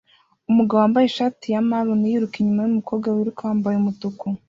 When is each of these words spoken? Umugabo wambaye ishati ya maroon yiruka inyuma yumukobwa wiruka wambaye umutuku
Umugabo 0.49 0.77
wambaye 0.81 1.05
ishati 1.07 1.45
ya 1.53 1.61
maroon 1.69 2.01
yiruka 2.11 2.35
inyuma 2.39 2.61
yumukobwa 2.63 3.07
wiruka 3.15 3.41
wambaye 3.49 3.75
umutuku 3.77 4.25